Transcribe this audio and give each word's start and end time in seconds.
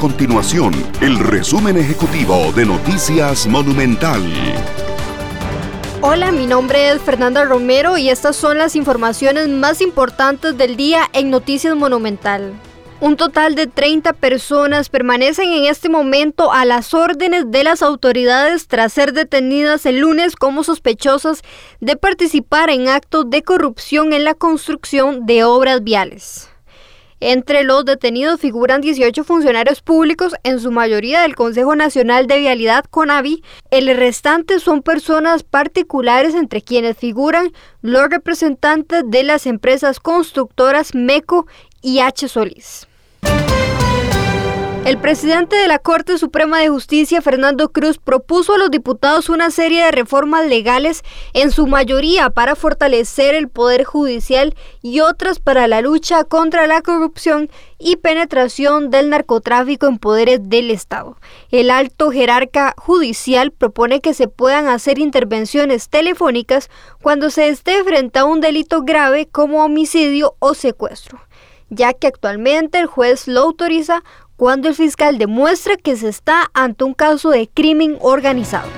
continuación 0.00 0.72
el 1.02 1.18
resumen 1.18 1.76
ejecutivo 1.76 2.52
de 2.56 2.64
Noticias 2.64 3.46
Monumental. 3.46 4.22
Hola, 6.00 6.32
mi 6.32 6.46
nombre 6.46 6.88
es 6.88 7.02
Fernanda 7.02 7.44
Romero 7.44 7.98
y 7.98 8.08
estas 8.08 8.34
son 8.34 8.56
las 8.56 8.76
informaciones 8.76 9.50
más 9.50 9.82
importantes 9.82 10.56
del 10.56 10.78
día 10.78 11.02
en 11.12 11.28
Noticias 11.28 11.76
Monumental. 11.76 12.54
Un 13.02 13.18
total 13.18 13.54
de 13.54 13.66
30 13.66 14.14
personas 14.14 14.88
permanecen 14.88 15.52
en 15.52 15.66
este 15.66 15.90
momento 15.90 16.50
a 16.50 16.64
las 16.64 16.94
órdenes 16.94 17.50
de 17.50 17.62
las 17.62 17.82
autoridades 17.82 18.68
tras 18.68 18.94
ser 18.94 19.12
detenidas 19.12 19.84
el 19.84 19.98
lunes 19.98 20.34
como 20.34 20.64
sospechosas 20.64 21.42
de 21.80 21.96
participar 21.96 22.70
en 22.70 22.88
actos 22.88 23.28
de 23.28 23.42
corrupción 23.42 24.14
en 24.14 24.24
la 24.24 24.32
construcción 24.32 25.26
de 25.26 25.44
obras 25.44 25.84
viales. 25.84 26.49
Entre 27.22 27.64
los 27.64 27.84
detenidos 27.84 28.40
figuran 28.40 28.80
18 28.80 29.24
funcionarios 29.24 29.82
públicos, 29.82 30.34
en 30.42 30.58
su 30.58 30.70
mayoría 30.70 31.20
del 31.20 31.36
Consejo 31.36 31.76
Nacional 31.76 32.26
de 32.26 32.38
Vialidad 32.38 32.86
CONAVI. 32.88 33.44
El 33.70 33.94
restante 33.94 34.58
son 34.58 34.82
personas 34.82 35.42
particulares 35.42 36.34
entre 36.34 36.62
quienes 36.62 36.96
figuran 36.96 37.52
los 37.82 38.08
representantes 38.08 39.02
de 39.06 39.22
las 39.22 39.46
empresas 39.46 40.00
constructoras 40.00 40.94
MECO 40.94 41.46
y 41.82 42.00
H. 42.00 42.26
Solís. 42.26 42.89
El 44.90 44.98
presidente 44.98 45.54
de 45.54 45.68
la 45.68 45.78
Corte 45.78 46.18
Suprema 46.18 46.58
de 46.58 46.68
Justicia, 46.68 47.22
Fernando 47.22 47.68
Cruz, 47.68 47.98
propuso 47.98 48.54
a 48.54 48.58
los 48.58 48.72
diputados 48.72 49.28
una 49.28 49.52
serie 49.52 49.84
de 49.84 49.92
reformas 49.92 50.48
legales, 50.48 51.04
en 51.32 51.52
su 51.52 51.68
mayoría 51.68 52.30
para 52.30 52.56
fortalecer 52.56 53.36
el 53.36 53.48
Poder 53.48 53.84
Judicial 53.84 54.56
y 54.82 54.98
otras 54.98 55.38
para 55.38 55.68
la 55.68 55.80
lucha 55.80 56.24
contra 56.24 56.66
la 56.66 56.82
corrupción 56.82 57.50
y 57.78 57.98
penetración 57.98 58.90
del 58.90 59.10
narcotráfico 59.10 59.86
en 59.86 59.98
poderes 59.98 60.40
del 60.48 60.72
Estado. 60.72 61.16
El 61.52 61.70
alto 61.70 62.10
jerarca 62.10 62.74
judicial 62.76 63.52
propone 63.52 64.00
que 64.00 64.12
se 64.12 64.26
puedan 64.26 64.66
hacer 64.66 64.98
intervenciones 64.98 65.88
telefónicas 65.88 66.68
cuando 67.00 67.30
se 67.30 67.46
esté 67.46 67.84
frente 67.84 68.18
a 68.18 68.24
un 68.24 68.40
delito 68.40 68.82
grave 68.82 69.28
como 69.30 69.64
homicidio 69.64 70.34
o 70.40 70.54
secuestro 70.54 71.20
ya 71.70 71.94
que 71.94 72.08
actualmente 72.08 72.78
el 72.78 72.86
juez 72.86 73.28
lo 73.28 73.40
autoriza 73.40 74.02
cuando 74.40 74.66
el 74.68 74.74
fiscal 74.74 75.18
demuestra 75.18 75.76
que 75.76 75.96
se 75.96 76.08
está 76.08 76.50
ante 76.54 76.84
un 76.84 76.94
caso 76.94 77.28
de 77.28 77.50
crimen 77.52 77.98
organizado. 78.00 78.70